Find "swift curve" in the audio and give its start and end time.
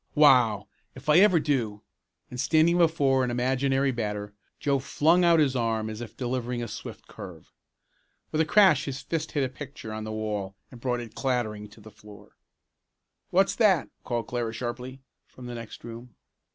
6.67-7.53